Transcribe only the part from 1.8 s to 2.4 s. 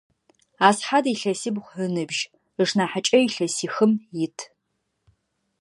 ыныбжь,